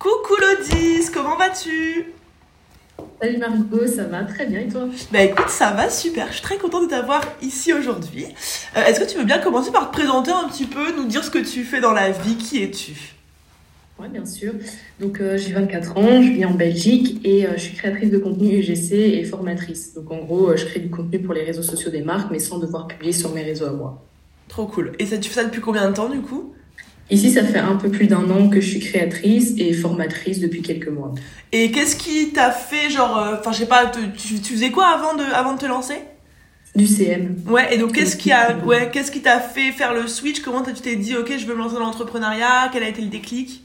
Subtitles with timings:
[0.00, 2.06] Coucou Lodis, comment vas-tu?
[3.20, 4.88] Salut Margot, ça va très bien et toi?
[5.12, 8.24] Bah écoute, ça va super, je suis très contente de t'avoir ici aujourd'hui.
[8.78, 11.22] Euh, Est-ce que tu veux bien commencer par te présenter un petit peu, nous dire
[11.22, 12.92] ce que tu fais dans la vie, qui es-tu?
[13.98, 14.54] Oui, bien sûr.
[15.00, 18.16] Donc euh, j'ai 24 ans, je vis en Belgique et euh, je suis créatrice de
[18.16, 19.92] contenu UGC et formatrice.
[19.92, 22.58] Donc en gros, je crée du contenu pour les réseaux sociaux des marques mais sans
[22.58, 24.02] devoir publier sur mes réseaux à moi.
[24.48, 24.92] Trop cool.
[24.98, 26.54] Et ça, tu fais ça depuis combien de temps du coup?
[27.10, 30.62] Ici, ça fait un peu plus d'un an que je suis créatrice et formatrice depuis
[30.62, 31.12] quelques mois.
[31.52, 34.70] Et qu'est-ce qui t'a fait, genre, euh, enfin je sais pas, te- tu, tu faisais
[34.70, 35.96] quoi avant de, avant de te lancer?
[36.76, 37.34] Du CM.
[37.48, 40.40] Ouais, et donc qu'est-ce qui a, ouais, qu'est-ce qui t'a fait faire le switch?
[40.40, 42.70] Comment tu t'es dit, ok, je veux me lancer dans l'entrepreneuriat?
[42.72, 43.64] Quel a été le déclic?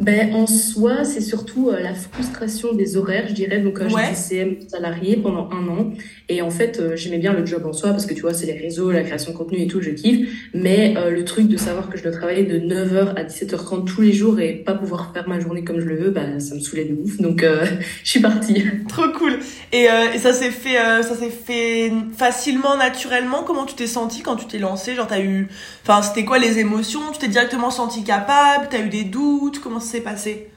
[0.00, 3.60] Ben, en soi, c'est surtout euh, la frustration des horaires, je dirais.
[3.60, 4.02] Donc, euh, Ouais.
[4.06, 5.92] j'étais CM salarié pendant un an.
[6.28, 8.46] Et en fait, euh, j'aimais bien le job en soi parce que tu vois, c'est
[8.46, 10.28] les réseaux, la création de contenu et tout, je kiffe.
[10.52, 14.00] Mais euh, le truc de savoir que je dois travailler de 9h à 17h30 tous
[14.00, 16.60] les jours et pas pouvoir faire ma journée comme je le veux, bah, ça me
[16.60, 17.18] saoulait de ouf.
[17.20, 17.64] Donc, euh,
[18.02, 18.64] je suis partie.
[18.88, 19.38] Trop cool.
[19.72, 23.44] Et, euh, et ça s'est fait, euh, ça s'est fait facilement, naturellement?
[23.46, 25.46] Comment tu t'es senti quand tu t'es lancé Genre t'as eu,
[25.86, 27.00] enfin c'était quoi les émotions?
[27.12, 28.66] Tu t'es directement senti capable?
[28.70, 29.60] T'as eu des doutes?
[29.60, 30.48] Comment s'est passé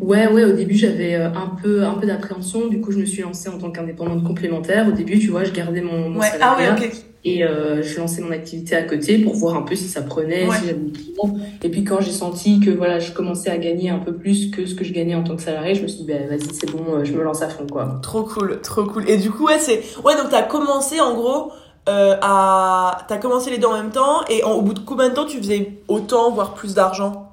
[0.00, 2.68] Ouais, ouais, au début, j'avais euh, un peu, un peu d'appréhension.
[2.68, 4.86] Du coup, je me suis lancée en tant qu'indépendante complémentaire.
[4.86, 6.28] Au début, tu vois, je gardais mon, mon Ouais.
[6.40, 6.92] Ah ouais, ok.
[7.24, 10.46] Et euh, je lançais mon activité à côté pour voir un peu si ça prenait,
[10.46, 10.54] Ouais.
[10.56, 11.34] si j'avais des clients.
[11.64, 14.66] Et puis quand j'ai senti que voilà, je commençais à gagner un peu plus que
[14.66, 16.70] ce que je gagnais en tant que salarié, je me suis dit, bah, vas-y, c'est
[16.70, 17.98] bon, euh, je me lance à fond, quoi.
[18.00, 19.10] Trop cool, trop cool.
[19.10, 21.50] Et du coup, ouais, c'est, ouais, donc t'as commencé en gros
[21.88, 24.20] euh, à, t'as commencé les deux en même temps.
[24.30, 27.27] Et en- au bout de combien de temps tu faisais autant, voire plus d'argent?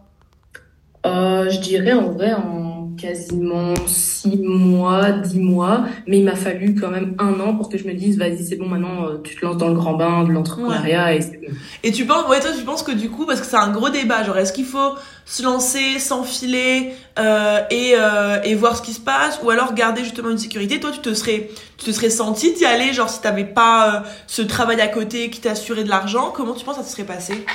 [1.06, 6.76] Euh, je dirais en vrai en quasiment six mois, dix mois, mais il m'a fallu
[6.76, 9.36] quand même un an pour que je me dise, vas-y, c'est bon, maintenant euh, tu
[9.36, 11.54] te lances dans le grand bain de l'entrepreneuriat et c'est bon.
[11.84, 13.90] Et tu penses, ouais, toi, tu penses que du coup, parce que c'est un gros
[13.90, 18.94] débat, genre, est-ce qu'il faut se lancer, s'enfiler euh, et, euh, et voir ce qui
[18.94, 20.80] se passe, ou alors garder justement une sécurité?
[20.80, 24.00] Toi, tu te serais, tu te serais senti d'y aller, genre, si t'avais pas euh,
[24.28, 27.08] ce travail à côté qui t'assurait de l'argent, comment tu penses que ça se serait
[27.08, 27.46] passé?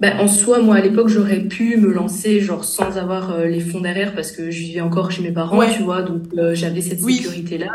[0.00, 3.60] Ben, en soi, moi, à l'époque, j'aurais pu me lancer, genre, sans avoir euh, les
[3.60, 5.72] fonds derrière, parce que je vivais encore chez mes parents, Ouais.
[5.72, 7.18] tu vois, donc euh, j'avais cette Oui.
[7.18, 7.68] sécurité-là.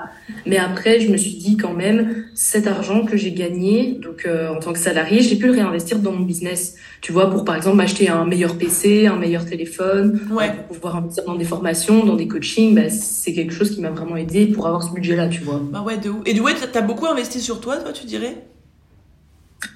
[0.45, 4.49] Mais après, je me suis dit quand même, cet argent que j'ai gagné, donc euh,
[4.53, 7.55] en tant que salarié, j'ai pu le réinvestir dans mon business, tu vois, pour par
[7.55, 10.51] exemple m'acheter un meilleur PC, un meilleur téléphone, Ouais.
[10.67, 12.75] pour pouvoir investir dans des formations, dans des coachings.
[12.75, 15.61] Ben, c'est quelque chose qui m'a vraiment aidé pour avoir ce budget-là, tu vois.
[15.71, 16.17] Bah ouais, de ouf.
[16.25, 18.35] Et du coup, ouais, t'as beaucoup investi sur toi, toi, tu dirais?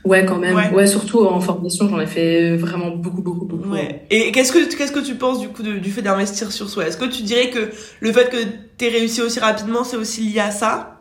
[0.05, 0.55] Ouais, quand même.
[0.55, 0.69] Ouais.
[0.71, 3.69] Ouais, surtout en formation, j'en ai fait vraiment beaucoup, beaucoup, beaucoup.
[3.69, 4.05] Ouais.
[4.09, 6.87] Et qu'est-ce que qu'est-ce que tu penses du coup de- du fait d'investir sur soi?
[6.87, 8.37] Est-ce que tu dirais que le fait que
[8.77, 10.92] t'aies réussi aussi rapidement, c'est aussi lié à ça?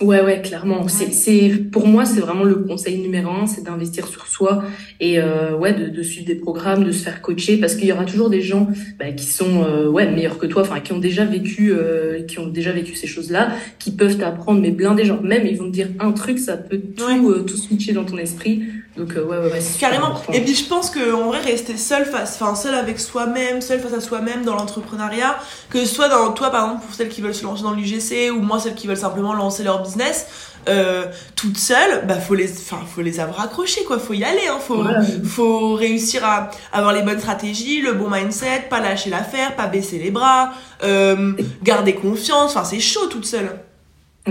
[0.00, 0.86] Ouais, ouais, clairement.
[0.86, 4.62] C'est, c'est, pour moi, c'est vraiment le conseil numéro un, c'est d'investir sur soi
[5.00, 7.92] et euh, ouais, de, de suivre des programmes, de se faire coacher, parce qu'il y
[7.92, 8.68] aura toujours des gens
[9.00, 12.38] bah, qui sont euh, ouais meilleurs que toi, enfin qui ont déjà vécu, euh, qui
[12.38, 13.50] ont déjà vécu ces choses-là,
[13.80, 16.78] qui peuvent t'apprendre, mais blindés, genre même ils vont te dire un truc, ça peut
[16.96, 17.18] tout, Ouais.
[17.38, 18.62] euh, tout switcher dans ton esprit.
[18.98, 20.20] Donc euh, ouais, ouais, ouais, Carrément.
[20.32, 23.80] Et puis je pense que en vrai rester seul face, enfin seul avec soi-même, seul
[23.80, 25.38] face à soi-même dans l'entrepreneuriat,
[25.70, 28.30] que ce soit dans toi par exemple pour celles qui veulent se lancer dans l'UGC
[28.32, 30.26] ou moi celles qui veulent simplement lancer leur business,
[30.68, 31.04] euh,
[31.36, 34.58] toutes seules, bah faut les, enfin faut les avoir accrochés quoi, faut y aller, hein,
[34.58, 35.00] faut, Voilà.
[35.24, 39.98] faut réussir à avoir les bonnes stratégies, le bon mindset, pas lâcher l'affaire, pas baisser
[39.98, 40.50] les bras,
[40.82, 43.48] euh, garder confiance, enfin c'est chaud toute seule.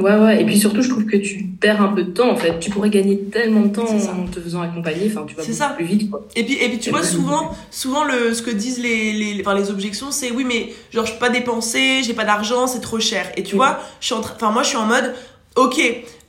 [0.01, 0.41] Ouais, ouais.
[0.41, 2.59] Et puis surtout, je trouve que tu perds un peu de temps en fait.
[2.59, 5.07] Tu pourrais gagner tellement de temps en te faisant accompagner.
[5.11, 5.69] Enfin, tu vas ça.
[5.69, 6.25] plus vite, quoi.
[6.35, 9.55] Et puis, et puis tu vois, souvent, souvent le, ce que disent les, les, enfin,
[9.57, 12.99] les objections, c'est oui, mais genre, je peux pas dépenser, j'ai pas d'argent, c'est trop
[12.99, 13.31] cher.
[13.37, 13.57] Et tu Mm.
[13.57, 15.13] vois, je suis en enfin, moi, je suis en mode,
[15.55, 15.79] ok,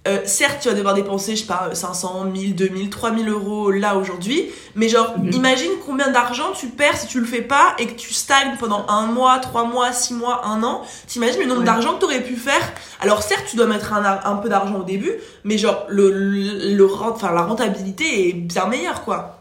[0.07, 3.97] euh, certes, tu vas devoir dépenser, je sais pas, 500, 1000, 2000, 3000 euros là
[3.97, 5.33] aujourd'hui, mais genre, Mhm.
[5.33, 8.87] imagine combien d'argent tu perds si tu le fais pas et que tu stagnes pendant
[8.89, 10.83] un mois, trois mois, six mois, un an.
[11.07, 11.67] T'imagines le nombre Ouais.
[11.67, 12.73] d'argent que t'aurais pu faire?
[13.01, 15.13] Alors, certes, tu dois mettre un, un peu d'argent au début,
[15.45, 19.38] mais genre, le, le, le enfin, la rentabilité est bien meilleure, quoi.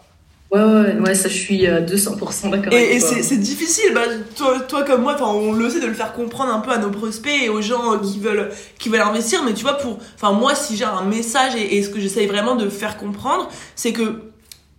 [0.50, 4.04] Ouais, ouais, ouais, ça, je suis euh, 200% d'accord Et, c'est difficile, bah,
[4.36, 6.90] toi, toi comme moi, on le sait de le faire comprendre un peu à nos
[6.90, 8.50] prospects et aux gens qui veulent,
[8.80, 9.44] qui veulent investir.
[9.44, 12.28] Mais tu vois, pour, enfin, moi, si j'ai un message et, et ce que j'essaye
[12.28, 14.22] vraiment de faire comprendre, c'est que,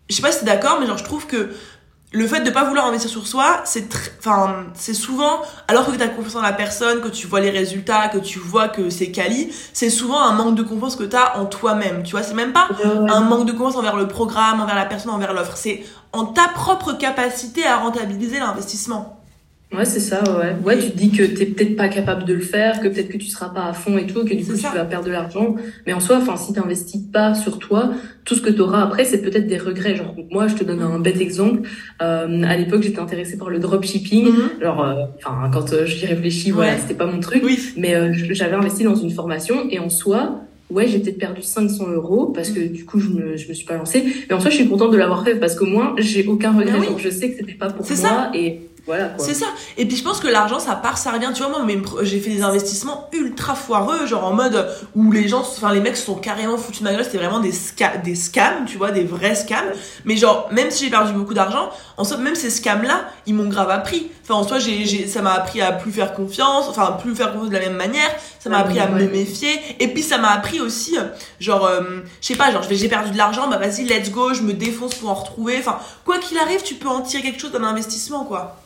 [0.09, 1.51] je sais pas si t'es d'accord, mais genre, je trouve que
[2.11, 3.87] le fait de pas vouloir investir sur soi, c'est
[4.19, 8.09] enfin, c'est souvent, alors que t'as confiance en la personne, que tu vois les résultats,
[8.09, 11.45] que tu vois que c'est quali, c'est souvent un manque de confiance que t'as en
[11.45, 12.03] toi-même.
[12.05, 13.11] Tu vois, c'est même pas ouais.
[13.11, 15.57] un manque de confiance envers le programme, envers la personne, envers l'offre.
[15.57, 19.18] C'est en ta propre capacité à rentabiliser l'investissement.
[19.71, 20.57] Ouais, c'est ça, ouais.
[20.65, 23.19] Ouais, tu te dis que t'es peut-être pas capable de le faire, que peut-être que
[23.19, 25.57] tu seras pas à fond et tout, que du coup tu vas perdre de l'argent.
[25.87, 27.91] Mais en soi, enfin, si t'investis pas sur toi,
[28.25, 29.95] tout ce que tu auras après, c'est peut-être des regrets.
[29.95, 31.69] Genre, moi, je te donne un bête exemple.
[32.01, 34.29] Euh, à l'époque, j'étais intéressée par le dropshipping.
[34.29, 37.43] Mm euh, enfin, quand euh, j'y réfléchis, voilà, c'était pas mon truc.
[37.45, 37.59] Oui.
[37.77, 41.89] Mais euh, j'avais investi dans une formation et en soi, ouais, j'ai peut-être perdu 500
[41.91, 44.03] euros parce que du coup, je me, je me suis pas lancée.
[44.29, 46.79] Mais en soi, je suis contente de l'avoir fait parce qu'au moins, j'ai aucun regret.
[46.81, 48.31] Ah je sais que c'était pas pour moi ça.
[48.35, 48.61] et
[49.19, 49.47] c'est ça.
[49.77, 51.31] Et puis je pense que l'argent, ça part, ça revient.
[51.35, 51.67] Tu vois, moi,
[52.03, 55.97] j'ai fait des investissements ultra foireux, genre en mode où les gens, enfin, les mecs
[55.97, 57.05] se sont carrément foutus de ma gueule.
[57.05, 57.53] C'était vraiment des,
[58.05, 59.73] des scams, tu vois, des vrais scams.
[60.05, 63.49] Mais genre, même si j'ai perdu beaucoup d'argent, en soi, même ces scams-là, ils m'ont
[63.49, 64.11] grave appris.
[64.23, 67.55] Enfin, en soi, ça m'a appris à plus faire confiance, enfin, plus faire confiance de
[67.55, 68.11] la même manière.
[68.41, 69.51] Ça m'a appris à me méfier.
[69.81, 70.97] Et puis, ça m'a appris aussi,
[71.41, 71.81] genre, euh,
[72.21, 74.95] je sais pas, genre, j'ai perdu de l'argent, bah vas-y, let's go, je me défonce
[74.95, 75.57] pour en retrouver.
[75.59, 78.57] Enfin, quoi qu'il arrive, tu peux en tirer quelque chose d'un investissement, quoi.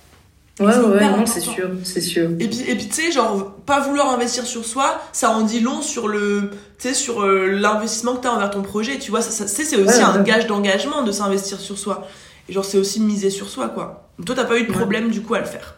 [0.64, 2.31] Ouais, ouais, non, c'est sûr, c'est sûr.
[2.38, 5.61] Et puis, et puis tu sais, genre, pas vouloir investir sur soi, ça en dit
[5.61, 9.23] long sur le, tu sais, sur euh, l'investissement que t'as envers ton projet, tu vois,
[9.23, 12.06] ça, ça c'est aussi un gage d'engagement de s'investir sur soi.
[12.49, 14.09] Et genre, c'est aussi miser sur soi, quoi.
[14.25, 15.76] Toi, t'as pas eu de problème, du coup, à le faire.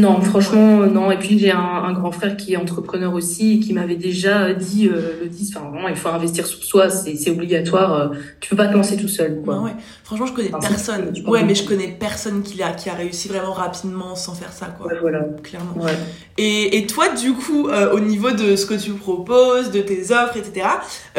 [0.00, 1.10] Non, franchement, non.
[1.10, 4.52] Et puis j'ai un, un, grand frère qui est entrepreneur aussi et qui m'avait déjà
[4.54, 7.94] dit euh, le 10, enfin vraiment, il faut investir sur soi, c'est obligatoire.
[7.94, 8.08] Euh,
[8.40, 9.42] tu peux pas te lancer tout seul.
[9.44, 9.60] Quoi.
[9.60, 9.72] ouais.
[10.04, 11.12] Franchement, je connais personne.
[11.26, 14.66] Ouais, mais je connais personne qui a, qui a réussi vraiment rapidement sans faire ça,
[14.66, 14.86] quoi.
[14.86, 15.24] Ouais, voilà.
[15.42, 15.74] Clairement.
[15.76, 15.92] Ouais.
[16.38, 20.12] Et, et toi, du coup, euh, au niveau de ce que tu proposes, de tes
[20.12, 20.66] offres, etc.,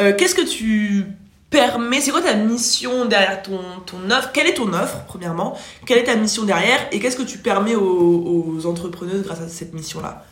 [0.00, 1.06] euh, qu'est-ce que tu
[1.52, 4.32] permet, c'est quoi ta mission derrière ton, ton offre?
[4.32, 5.56] Quelle est ton offre, premièrement?
[5.86, 6.80] Quelle est ta mission derrière?
[6.90, 7.84] Et qu'est-ce que tu permets aux,
[8.58, 10.24] aux entrepreneuses grâce à cette mission-là?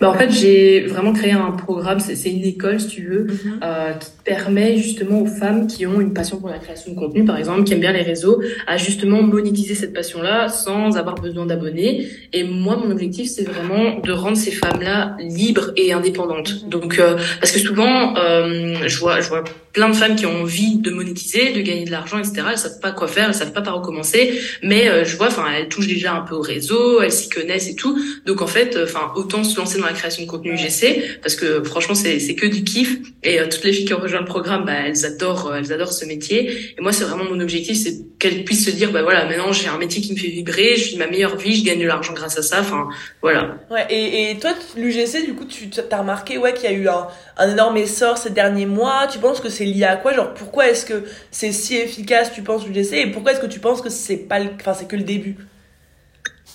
[0.00, 3.60] Bah en fait, j'ai vraiment créé un programme, c'est une école, si tu veux, mhm.
[3.62, 7.24] euh, qui permet justement aux femmes qui ont une passion pour la création de contenu,
[7.24, 11.46] par exemple, qui aiment bien les réseaux, à justement monétiser cette passion-là sans avoir besoin
[11.46, 12.06] d'abonnés.
[12.32, 16.62] Et moi, mon objectif, c'est vraiment de rendre ces femmes-là libres et indépendantes.
[16.64, 16.68] Mhm.
[16.68, 19.44] Donc, euh, parce que souvent, euh, je vois, je vois
[19.78, 22.42] plein de femmes qui ont envie de monétiser, de gagner de l'argent, etc.
[22.50, 24.40] Elles savent pas quoi faire, elles savent pas par où commencer.
[24.62, 27.68] Mais euh, je vois, enfin, elles touchent déjà un peu au réseau, elles s'y connaissent
[27.68, 27.96] et tout.
[28.26, 31.34] Donc en fait, euh, enfin, autant se lancer dans la création de contenu GC parce
[31.34, 32.98] que franchement, c'est c'est que du kiff.
[33.22, 35.92] Et euh, toutes les filles qui ont rejoint le programme, bah, elles adorent, elles adorent
[35.92, 36.50] ce métier.
[36.78, 39.68] Et moi, c'est vraiment mon objectif, c'est qu'elles puissent se dire, bah voilà, maintenant j'ai
[39.68, 42.12] un métier qui me fait vibrer, je vis ma meilleure vie, je gagne de l'argent
[42.12, 42.60] grâce à ça.
[42.60, 42.88] Enfin,
[43.22, 43.58] voilà.
[43.70, 43.86] Ouais.
[43.90, 47.08] Et, et toi, l'UGC, du coup, tu as remarqué, ouais, qu'il y a eu un,
[47.36, 49.06] un énorme essor ces derniers mois.
[49.10, 50.12] Tu penses que c'est lié à quoi?
[50.12, 53.60] Genre, pourquoi est-ce que c'est si efficace, tu penses, l'UGC Et pourquoi est-ce que tu
[53.60, 55.36] penses que c'est pas enfin, c'est que le début?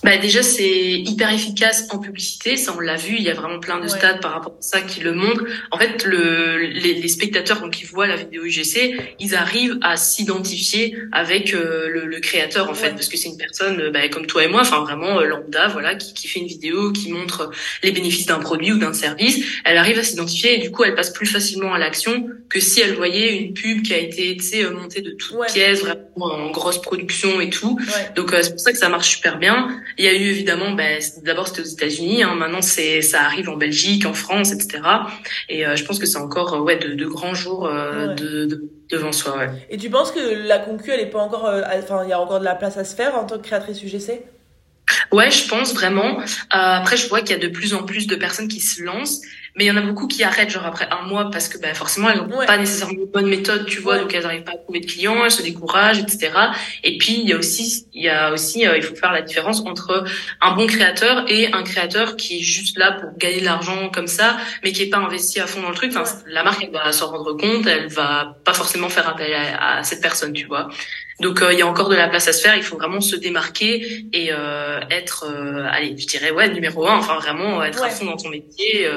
[0.04, 3.58] Bah déjà c'est hyper efficace en publicité, ça on l'a vu, il y a vraiment
[3.58, 5.44] plein de stades par rapport à ça qui le montrent.
[5.70, 9.96] En fait, le, les, les, spectateurs donc qui voient la vidéo UGC, ils arrivent à
[9.96, 14.26] s'identifier avec euh, le, le, créateur en fait, parce que c'est une personne bah, comme
[14.26, 17.50] toi et moi, enfin vraiment euh, lambda, voilà, qui, qui fait une vidéo, qui montre
[17.82, 19.42] les bénéfices d'un produit ou d'un service.
[19.64, 22.82] Elle arrive à s'identifier et du coup elle passe plus facilement à l'action que si
[22.82, 24.36] elle voyait une pub qui a été,
[24.70, 27.78] montée de toutes pièces, vraiment en grosse production et tout.
[28.16, 29.80] Donc c'est pour ça que ça marche super bien.
[29.98, 33.48] Il y a eu évidemment, ben, d'abord c'était aux États-Unis, hein, maintenant c'est ça arrive
[33.48, 34.82] en Belgique, en France, etc.
[35.48, 38.46] Et euh, je pense que c'est encore euh, ouais de, de, grands jours euh, de,
[38.46, 39.36] de, devant soi.
[39.38, 39.50] Ouais.
[39.70, 42.40] Et tu penses que la concu, elle est pas encore, enfin il y a encore
[42.40, 44.22] de la place à se faire en tant que créatrice UGC
[45.12, 46.20] Ouais, je pense vraiment.
[46.50, 49.20] après, je vois qu'il y a de plus en plus de personnes qui se lancent
[49.56, 51.74] mais il y en a beaucoup qui arrêtent genre après un mois parce que bah,
[51.74, 54.56] forcément elles n'ont pas nécessairement une bonne méthode tu vois donc elles n'arrivent pas à
[54.56, 56.32] trouver de clients elles se découragent etc
[56.82, 59.22] et puis il y a aussi il y a aussi euh, il faut faire la
[59.22, 60.04] différence entre
[60.40, 64.08] un bon créateur et un créateur qui est juste là pour gagner de l'argent comme
[64.08, 65.92] ça mais qui est pas investi à fond dans le truc.
[65.96, 69.76] Enfin la marque elle va s'en rendre compte elle va pas forcément faire appel à,
[69.76, 70.68] à cette personne tu vois
[71.20, 72.56] donc euh, il y a encore de la place à se faire.
[72.56, 76.98] Il faut vraiment se démarquer et euh, être, euh, allez, je dirais ouais numéro un.
[76.98, 78.88] Enfin vraiment être à fond dans ton métier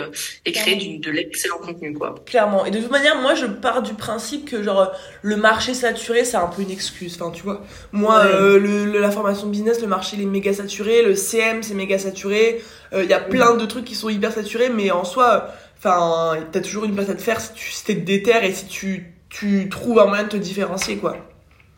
[0.46, 2.16] et créer du, de l'excellent contenu quoi.
[2.26, 2.66] Clairement.
[2.66, 6.38] Et de toute manière, moi je pars du principe que genre le marché saturé c'est
[6.38, 7.18] un peu une excuse.
[7.20, 11.16] Enfin tu vois, moi le, la formation business, le marché il est méga saturé, le
[11.16, 12.62] CM c'est méga saturé.
[12.94, 16.62] Il y a plein de trucs qui sont hyper saturés, mais en soi, enfin t'as
[16.62, 19.68] toujours une place à te faire si tu si t'es déter et si tu tu
[19.70, 21.18] trouves un moyen de te différencier quoi.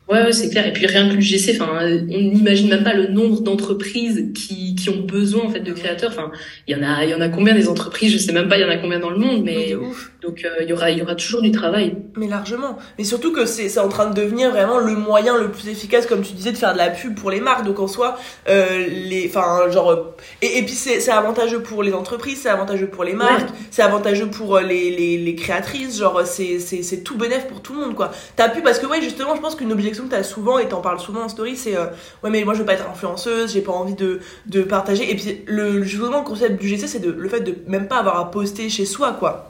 [0.10, 0.66] Ouais, ouais c'est clair.
[0.66, 4.89] Et puis rien que l'UGC, enfin, on n'imagine même pas le nombre d'entreprises qui, qui
[4.89, 6.10] ont besoin en fait de créateurs.
[6.10, 6.32] Enfin,
[6.68, 8.12] il y en a, il y en a combien des entreprises?
[8.12, 10.12] Je sais même pas, il y en a combien dans le monde, mais ouf.
[10.24, 11.96] donc euh, il y aura, il y aura toujours du travail.
[12.18, 12.80] Mais largement.
[12.98, 16.08] Mais surtout que c'est, c'est en train de devenir vraiment le moyen le plus efficace,
[16.08, 17.63] comme tu disais, de faire de la pub pour les marques.
[17.63, 18.18] Donc en soi,
[18.50, 22.88] euh, les, enfin, genre, et, et puis c'est, c'est avantageux pour les entreprises, c'est avantageux
[22.88, 26.00] pour les marques, c'est avantageux pour euh, les, les, les créatrices.
[26.00, 28.10] Genre, c'est, c'est, c'est tout bénéf pour tout le monde, quoi.
[28.36, 30.68] Ta pub, parce que ouais, justement, je pense qu'une objection réflexion que tu souvent et
[30.68, 33.62] t'en parles souvent en story, c'est ouais mais moi je veux pas être influenceuse, j'ai
[33.62, 35.10] pas envie de, de partager.
[35.12, 37.98] Et puis le justement le concept du GC c'est de le fait de même pas
[37.98, 39.49] avoir à poster chez soi quoi.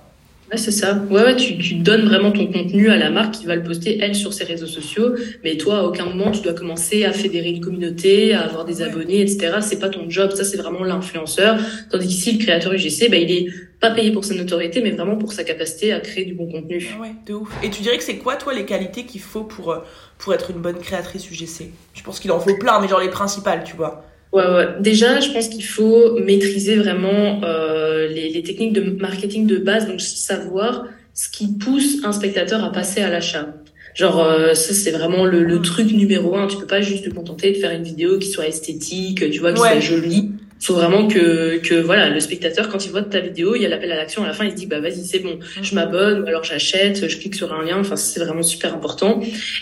[0.52, 0.96] Ouais, c'est ça.
[1.12, 4.00] Ouais, ouais, tu, tu donnes vraiment ton contenu à la marque qui va le poster,
[4.02, 5.14] elle, sur ses réseaux sociaux.
[5.44, 8.82] Mais toi, à aucun moment, tu dois commencer à fédérer une communauté, à avoir des
[8.82, 9.58] abonnés, etc.
[9.62, 10.32] C'est pas ton job.
[10.32, 11.60] Ça, c'est vraiment l'influenceur.
[11.92, 13.48] Tandis qu'ici, le créateur UGC, bah, il est
[13.80, 16.78] pas payé pour sa notoriété, mais vraiment pour sa capacité à créer du bon contenu.
[17.00, 17.50] Ouais, de ouf.
[17.64, 19.80] Et tu dirais que c'est quoi, toi, les qualités qu'il faut pour, euh,
[20.18, 23.10] pour être une bonne créatrice UGC Je pense qu'il en faut plein, mais genre les
[23.10, 24.04] principales, tu vois.
[24.32, 24.68] Ouais, ouais.
[24.80, 29.88] Déjà, je pense qu'il faut maîtriser vraiment euh, les, les, techniques de marketing de base,
[29.88, 33.48] donc savoir ce qui pousse un spectateur à passer à l'achat.
[33.96, 36.48] Genre, euh, ça, c'est vraiment le, le, truc numéro un.
[36.48, 39.52] Tu peux pas juste te contenter de faire une vidéo qui soit esthétique, tu vois,
[39.52, 40.32] qui soit jolie.
[40.62, 43.66] Il faut vraiment que, que voilà, le spectateur, quand il voit ta vidéo, il y
[43.66, 45.74] a l'appel à l'action à la fin, il se dit, bah vas-y, c'est bon, je
[45.74, 47.80] m'abonne, alors j'achète, je clique sur un lien.
[47.80, 49.22] Enfin, c'est vraiment super important.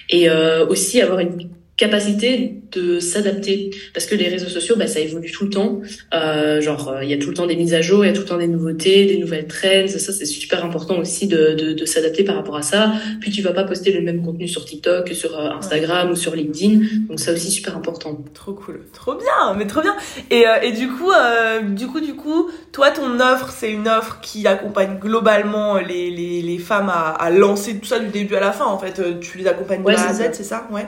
[0.09, 3.69] Et euh, aussi avoir une capacité de s'adapter.
[3.93, 5.79] Parce que les réseaux sociaux bah ça évolue tout le temps.
[6.13, 8.11] Euh, genre euh, il y a tout le temps des mises à jour il y
[8.11, 9.87] a tout le temps des nouveautés des nouvelles trends.
[9.87, 12.93] Ça c'est super important aussi de, de, de s'adapter par rapport à ça.
[13.21, 16.15] Puis tu vas pas poster le même contenu sur TikTok que sur euh, Instagram ou
[16.15, 16.81] sur LinkedIn.
[17.07, 18.17] Donc ça aussi super important.
[18.33, 18.81] Trop cool.
[18.93, 19.95] Trop bien mais trop bien.
[20.31, 23.87] Et, euh, et du coup euh, du coup du coup toi ton offre c'est une
[23.87, 28.35] offre qui accompagne globalement les, les, les femmes à, à lancer tout ça du début
[28.35, 28.99] à la fin en fait.
[29.21, 30.67] Tu les accompagnes de A à Z c'est ça?
[30.71, 30.87] Ouais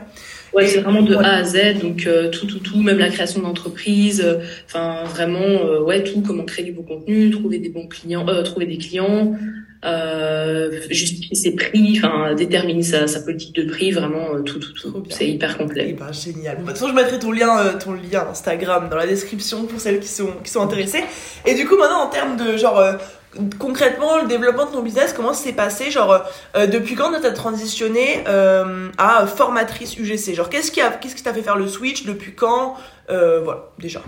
[0.53, 3.41] Ouais, c'est vraiment de A à Z, donc euh, tout, tout, tout, même la création
[3.41, 7.87] d'entreprise, euh, enfin vraiment, euh, ouais, tout, comment créer du bon contenu, trouver des bons
[7.87, 9.35] clients, trouver des clients,
[10.89, 15.03] justifier ses prix, enfin déterminer sa, sa, politique de prix, vraiment tout, tout, tout.
[15.09, 15.87] C'est hyper complet.
[15.89, 16.57] Eh ben, génial.
[16.57, 19.99] de toute façon, je mettrai ton lien, ton lien Instagram dans la description pour celles
[19.99, 21.03] qui sont, qui sont intéressées.
[21.45, 22.81] Et du coup, maintenant, en termes de genre
[23.59, 26.23] concrètement le développement de ton business comment s'est passé genre
[26.55, 31.15] euh, depuis quand tu as transitionné euh, à formatrice UGC genre qu'est-ce qui a qu'est-ce
[31.15, 32.05] qui t'a fait faire le switch?
[32.05, 32.75] Depuis quand?
[33.09, 34.01] Euh, voilà déjà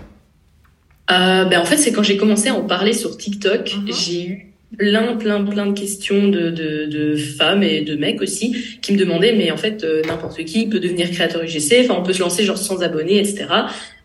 [1.08, 3.92] ben en fait c'est quand j'ai commencé à en parler sur TikTok mhm.
[3.92, 8.56] j'ai eu plein, plein, plein de questions de, de, de, femmes et de mecs aussi
[8.80, 11.84] qui me demandaient, mais en fait, euh, n'importe qui peut devenir créateur UGC.
[11.84, 13.46] Enfin, on peut se lancer genre sans abonnés, etc.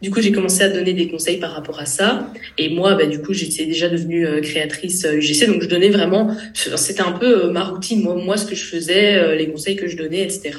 [0.01, 2.31] Du coup, j'ai commencé à donner des conseils par rapport à ça.
[2.57, 5.89] Et moi, bah, du coup, j'étais déjà devenue euh, créatrice UGC, euh, donc je donnais
[5.89, 6.35] vraiment.
[6.53, 9.97] C'était un peu ma routine, moi, moi, ce que je faisais, les conseils que je
[9.97, 10.51] donnais, etc.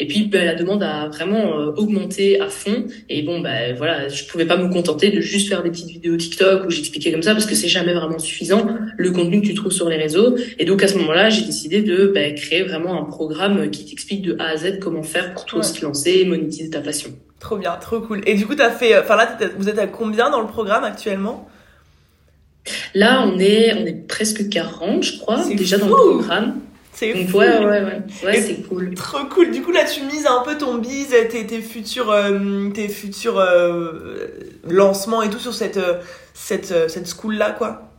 [0.00, 2.86] Et puis, bah, la demande a vraiment augmenté à fond.
[3.08, 6.16] Et bon, bah, voilà, je pouvais pas me contenter de juste faire des petites vidéos
[6.16, 8.66] TikTok où j'expliquais comme ça parce que c'est jamais vraiment suffisant.
[8.96, 10.36] Le contenu tu trouves sur les réseaux.
[10.58, 14.22] Et donc à ce moment-là, j'ai décidé de bah, créer vraiment un programme qui t'explique
[14.22, 17.10] de A à Z comment faire pour toi se lancer, monétiser ta passion.
[17.40, 18.20] Trop bien, trop cool.
[18.26, 21.48] Et du coup, as fait, enfin là, vous êtes à combien dans le programme actuellement?
[22.94, 26.60] Là, on est, on est presque 40, je crois, déjà dans le programme.
[26.92, 27.38] C'est fou.
[27.38, 28.02] Ouais, ouais, ouais.
[28.24, 28.92] Ouais, c'est cool.
[28.94, 29.52] Trop cool.
[29.52, 33.38] Du coup, là, tu mises un peu ton bise, tes, tes futurs, euh, tes futurs
[33.38, 34.26] euh,
[34.68, 36.00] lancements et tout sur cette, euh,
[36.34, 37.92] cette, cette school-là, quoi?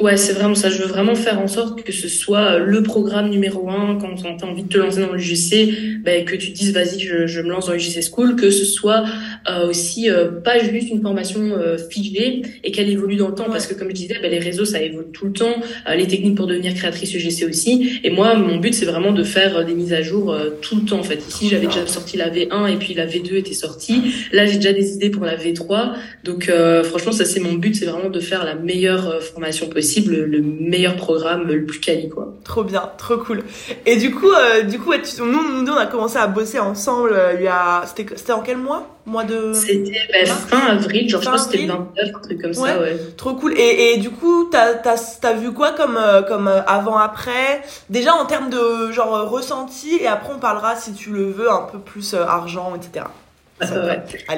[0.00, 0.68] Ouais, c'est vraiment ça.
[0.68, 4.14] Je veux vraiment faire en sorte que ce soit euh, le programme numéro un quand
[4.14, 7.40] tu as envie de te lancer dans l'UGC, bah, que tu dises vas-y, je, je,
[7.40, 9.04] me lance dans l'UGC School, que ce soit
[9.48, 13.46] euh, aussi euh, pas juste une formation euh, figée et qu'elle évolue dans le temps
[13.50, 15.54] parce que comme je disais, bah, les réseaux ça évolue tout le temps,
[15.94, 18.00] les techniques pour devenir créatrice UGC aussi.
[18.04, 20.98] Et moi, mon but c'est vraiment de faire des mises à jour tout le temps
[20.98, 21.22] en fait.
[21.28, 24.02] Ici, j'avais déjà sorti la V1 et puis la V2 était sortie.
[24.32, 25.92] Là, j'ai déjà des idées pour la V3.
[26.24, 26.50] Donc
[26.84, 30.96] franchement, ça c'est mon but, c'est vraiment de faire la meilleure formation possible le, meilleur
[30.96, 32.34] programme, le plus quali, quoi.
[32.44, 33.42] Trop bien, trop cool.
[33.86, 37.34] Et du coup, euh, du coup, nous, nous, on a commencé à bosser ensemble euh,
[37.38, 38.88] il y a, c'était, c'était en quel mois?
[39.06, 39.31] Mois de...
[39.52, 42.80] C'était bah, fin avril, genre je pense que c'était le 29, un truc comme ça,
[42.80, 42.96] ouais.
[43.16, 43.54] Trop cool.
[43.56, 47.62] Et, et du coup, t'as, t'as vu quoi comme, euh, comme avant-après?
[47.90, 51.66] Déjà en termes de genre ressenti, et après on parlera, si tu le veux, un
[51.70, 53.04] peu plus argent, etc.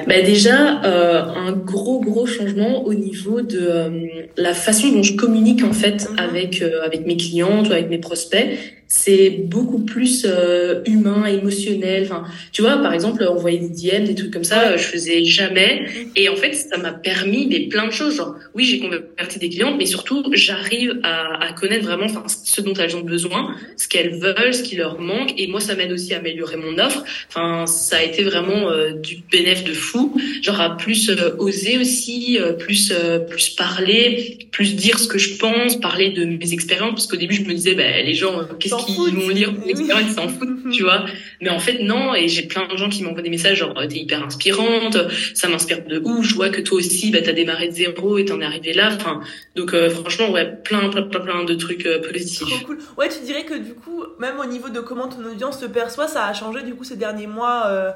[0.07, 3.89] Bah déjà, euh, un gros gros changement au niveau de euh,
[4.37, 6.19] la façon dont je communique en fait mhm.
[6.19, 12.03] avec euh, avec mes clients, ou avec mes prospects c'est beaucoup plus euh, humain, émotionnel.
[12.03, 15.25] Enfin, tu vois, par exemple, envoyer des DM, des trucs comme ça, euh, je faisais
[15.25, 15.85] jamais.
[15.85, 16.07] Mm-hmm.
[16.15, 18.15] Et en fait, ça m'a permis des plein de choses.
[18.15, 22.61] Genre, oui, j'ai converti des clientes, mais surtout, j'arrive à, à, connaître vraiment, enfin, ce
[22.61, 25.33] dont elles ont besoin, ce qu'elles veulent, ce qui leur manque.
[25.37, 27.03] Et moi, ça m'aide aussi à améliorer mon offre.
[27.29, 30.15] Enfin, ça a été vraiment euh, du bénéfice de fou.
[30.43, 32.93] Genre à plus oser aussi, plus
[33.29, 36.91] plus parler, plus dire ce que je pense, parler de mes expériences.
[36.91, 40.09] Parce qu'au début, je me disais, ben, les gens, qu'est-ce qu'ils vont lire mon expérience,
[40.09, 41.05] ils s'en foutent, tu vois.
[41.41, 43.97] Mais en fait, non, et j'ai plein de gens qui m'envoient des messages genre, t'es
[43.97, 44.97] hyper inspirante,
[45.33, 48.25] ça m'inspire de ouf, je vois que toi aussi, bah, t'as démarré de zéro et
[48.25, 48.89] t'en es arrivé là.
[48.93, 49.21] Enfin,
[49.55, 52.47] donc, euh, franchement, ouais, plein, plein, plein, plein de trucs euh, positifs.
[52.47, 52.79] Trop cool.
[52.97, 56.07] Ouais, tu dirais que du coup, même au niveau de comment ton audience te perçoit,
[56.07, 57.91] ça a changé du coup ces derniers mois euh...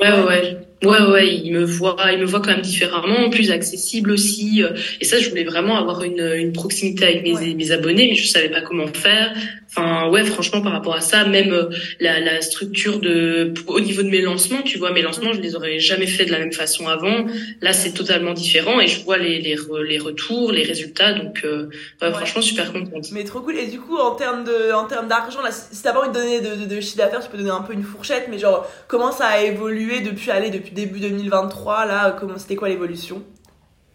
[0.00, 0.56] Ouais, ouais, ouais.
[0.82, 4.62] Ouais, il me voit, il me voit quand même différemment, plus accessible aussi.
[4.62, 8.14] Euh, et ça, je voulais vraiment avoir une, une proximité avec mes, mes abonnés, mais
[8.14, 9.34] je savais pas comment faire.
[9.68, 11.68] Enfin, ouais, franchement, par rapport à ça, même euh,
[12.00, 15.54] la, la structure de, au niveau de mes lancements, tu vois, mes lancements, je les
[15.54, 17.26] aurais jamais fait de la même façon avant.
[17.60, 21.12] Là, c'est totalement différent et je vois les, les, les retours, les résultats.
[21.12, 21.68] Donc, euh,
[22.00, 23.12] ouais, franchement, super contente.
[23.12, 23.58] Mais trop cool.
[23.58, 26.14] Et du coup, en termes de, en termes d'argent, là, si t'as pas envie de
[26.14, 28.66] donner de, de, de chiffre d'affaires, tu peux donner un peu une fourchette, mais genre,
[28.88, 33.24] comment ça a évolué depuis, aller depuis début 2023, là, comment, c'était quoi l'évolution?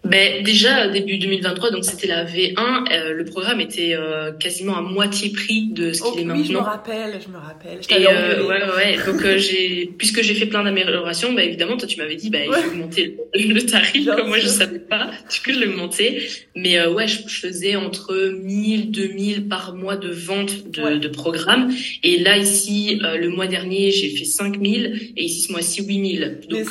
[0.05, 4.81] Ben déjà début 2023, donc c'était la V1, euh, le programme était euh, quasiment à
[4.81, 6.41] moitié prix de ce qu'il est maintenant.
[6.41, 7.79] Oui, je me rappelle, je me rappelle.
[7.81, 8.97] Je et euh, ouais, ouais.
[9.03, 12.45] Donc j'ai, puisque j'ai fait plein d'améliorations, bah évidemment toi tu m'avais dit, bah ouais.
[12.45, 14.05] il faut augmenter le, le tarif.
[14.05, 16.27] Comme moi je savais pas, du coup je l'ai augmenté.
[16.55, 20.99] Mais ouais, je, je, faisais entre 1000, 2000 par mois de vente de, ouais.
[20.99, 21.73] de programme.
[22.03, 26.39] Et là ici, le mois dernier j'ai fait 5000 et ici ce mois-ci 8000.
[26.49, 26.67] Donc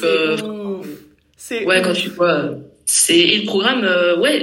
[1.36, 4.42] c'est ouais, quand tu vois c'est et le programme euh, ouais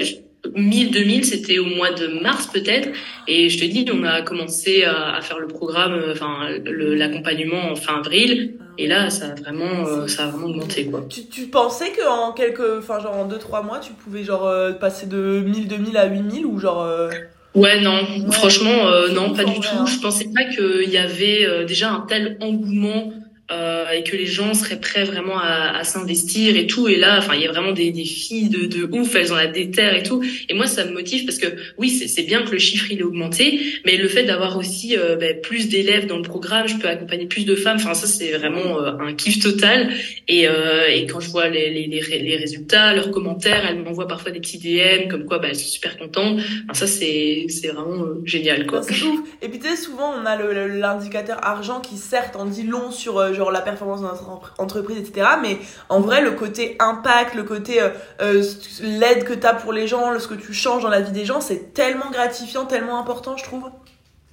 [0.55, 2.89] 1000 2000 c'était au mois de mars peut-être
[3.27, 7.71] et je te dis on a commencé à, à faire le programme euh, enfin l'accompagnement
[7.71, 11.25] en fin avril et là ça a vraiment euh, ça a vraiment augmenté quoi tu,
[11.27, 14.71] tu pensais que en quelques enfin genre en 2 3 mois tu pouvais genre euh,
[14.71, 17.09] passer de 1000 2000 à 8000 ou genre euh...
[17.53, 18.31] Ouais, non, ouais.
[18.31, 18.71] franchement,
[19.13, 19.67] non, pas du tout.
[19.77, 19.85] Hein.
[19.85, 23.11] Je pensais pas qu'il y avait déjà un tel engouement
[23.51, 26.87] euh, et que les gens seraient prêts vraiment à, à s'investir et tout.
[26.87, 29.35] Et là, enfin, il y a vraiment des, des filles de, de ouf, elles ont
[29.35, 30.23] la déterre et tout.
[30.49, 33.03] Et moi, ça me motive parce que oui, c'est bien que le chiffre il est
[33.03, 36.87] augmenté, mais le fait d'avoir aussi euh, ben, plus d'élèves dans le programme, je peux
[36.87, 37.77] accompagner plus de femmes.
[37.77, 39.89] Enfin, ça c'est vraiment euh, un kiff total.
[40.27, 44.31] Et, euh, et quand je vois les, les, les, résultats, leurs commentaires, elles m'envoient parfois
[44.31, 46.39] des petits DM comme quoi, bah, elles sont super contentes.
[46.63, 48.79] Enfin, ça c'est c'est vraiment euh, génial quoi.
[48.79, 49.03] Ouf.
[49.41, 53.19] Et puis tu sais, souvent on a l'indicateur argent qui certes en dit long sur
[53.41, 55.27] genre la performance de notre entreprise, etc.
[55.41, 55.57] Mais
[55.89, 57.89] en vrai, le côté impact, le côté euh,
[58.21, 58.43] euh,
[58.81, 61.25] l'aide que tu as pour les gens, ce que tu changes dans la vie des
[61.25, 63.63] gens, c'est tellement gratifiant, tellement important, je trouve.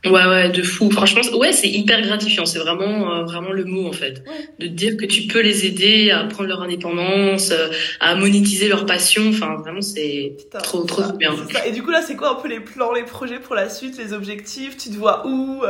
[0.04, 0.90] Ouais, ouais, de fou.
[0.90, 2.46] Franchement, ouais, c'est hyper gratifiant.
[2.46, 4.22] C'est vraiment, euh, vraiment le mot, en fait.
[4.60, 8.86] De dire que tu peux les aider à prendre leur indépendance, euh, à monétiser leur
[8.86, 9.24] passion.
[9.30, 11.34] Enfin, vraiment, c'est trop, trop, trop bien.
[11.66, 13.98] Et du coup, là, c'est quoi un peu les plans, les projets pour la suite,
[13.98, 14.76] les objectifs?
[14.76, 15.64] Tu te vois où?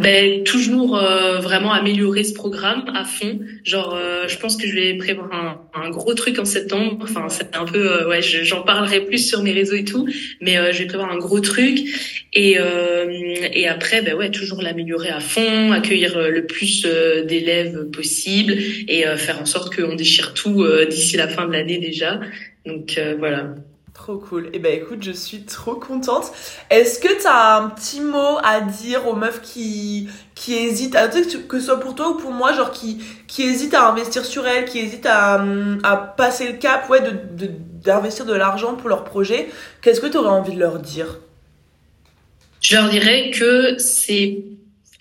[0.00, 3.38] Ben, toujours euh, vraiment améliorer ce programme à fond.
[3.64, 6.98] Genre, euh, je pense que je vais prévoir un, un gros truc en septembre.
[7.02, 10.08] Enfin, c'est un peu, euh, ouais, j'en parlerai plus sur mes réseaux et tout,
[10.40, 11.78] mais euh, je vais prévoir un gros truc.
[12.34, 13.06] Et euh,
[13.52, 16.86] et après, ben ouais, toujours l'améliorer à fond, accueillir le plus
[17.26, 18.54] d'élèves possible
[18.88, 22.20] et faire en sorte qu'on déchire tout d'ici la fin de l'année déjà.
[22.64, 23.54] Donc voilà.
[23.94, 24.48] Trop cool.
[24.54, 26.32] Eh ben écoute, je suis trop contente.
[26.70, 30.96] Est-ce que tu as un petit mot à dire aux meufs qui qui hésitent,
[31.46, 34.46] que ce soit pour toi ou pour moi, genre qui qui hésitent à investir sur
[34.46, 35.44] elles, qui hésitent à,
[35.82, 37.00] à passer le cap, ouais,
[37.84, 39.50] d'investir de, de l'argent pour leur projet
[39.82, 41.18] Qu'est-ce que tu aurais envie de leur dire?
[42.60, 44.44] Je leur dirais que c'est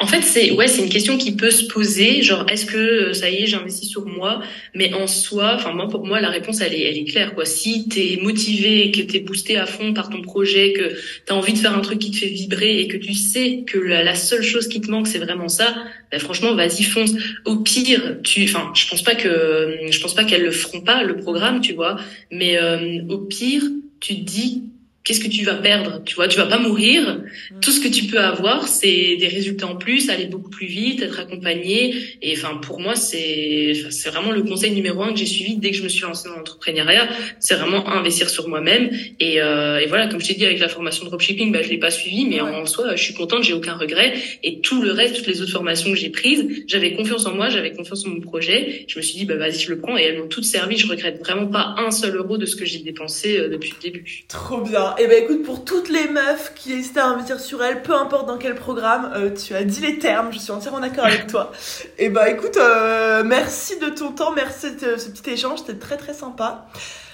[0.01, 3.13] en fait, c'est ouais, c'est une question qui peut se poser, genre est-ce que euh,
[3.13, 4.41] ça y est, j'investis sur moi,
[4.73, 7.45] mais en soi, enfin moi pour moi la réponse elle est elle est claire quoi.
[7.45, 10.95] Si t'es motivé, que t'es boosté à fond par ton projet, que
[11.27, 13.77] t'as envie de faire un truc qui te fait vibrer et que tu sais que
[13.77, 15.75] la, seule chose qui te manque c'est vraiment ça,
[16.11, 17.11] ben franchement vas-y fonce.
[17.45, 21.03] Au pire, tu, enfin je pense pas que je pense pas qu'elles le feront pas
[21.03, 21.97] le programme, tu vois,
[22.31, 23.61] mais euh, au pire
[23.99, 24.63] tu te dis
[25.03, 27.21] qu'est-ce que tu vas perdre Tu vois, tu vas pas mourir.
[27.61, 31.01] Tout ce que tu peux avoir, c'est des résultats en plus, aller beaucoup plus vite,
[31.01, 31.95] être accompagné.
[32.21, 35.71] Et enfin, pour moi, c'est c'est vraiment le conseil numéro un que j'ai suivi dès
[35.71, 37.07] que je me suis lancée dans l'entrepreneuriat.
[37.39, 38.91] C'est vraiment investir sur moi-même.
[39.19, 41.69] Et, euh, et voilà, comme je t'ai dit avec la formation de dropshipping, bah je
[41.69, 42.49] l'ai pas suivi, mais ouais.
[42.49, 44.13] en soi, je suis contente, j'ai aucun regret.
[44.43, 47.49] Et tout le reste, toutes les autres formations que j'ai prises, j'avais confiance en moi,
[47.49, 48.85] j'avais confiance en mon projet.
[48.87, 49.97] Je me suis dit, bah vas-y, je le prends.
[49.97, 50.77] Et elles m'ont toutes servi.
[50.77, 53.81] Je regrette vraiment pas un seul euro de ce que j'ai dépensé euh, depuis le
[53.81, 54.23] début.
[54.27, 54.90] Trop bien.
[54.97, 57.93] Et eh ben écoute, pour toutes les meufs qui hésitent à investir sur elles, peu
[57.93, 61.27] importe dans quel programme, euh, tu as dit les termes, je suis entièrement d'accord avec
[61.27, 61.51] toi.
[61.97, 65.97] Et bah écoute, euh, merci de ton temps, merci de ce petit échange, c'était très
[65.97, 66.67] très sympa.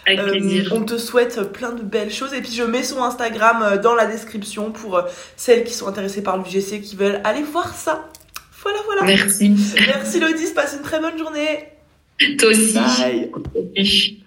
[0.05, 0.71] Avec plaisir.
[0.71, 2.33] Euh, on te souhaite plein de belles choses.
[2.33, 5.01] Et puis je mets son Instagram euh, dans la description pour
[5.35, 8.09] celles qui sont intéressées par l'UGC, qui veulent aller voir ça.
[8.63, 9.03] Voilà, voilà.
[9.03, 9.55] Merci.
[9.75, 11.69] Merci Lodis, passe une très bonne journée.
[12.37, 12.73] Toi aussi.
[12.73, 14.23] Bye.